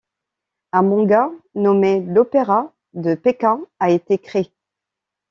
Un 0.71 0.81
manga 0.81 1.29
nommé 1.53 2.01
l'Opéra 2.01 2.73
de 2.95 3.13
Pékin 3.13 3.63
a 3.79 3.91
été 3.91 4.17
créé. 4.17 4.51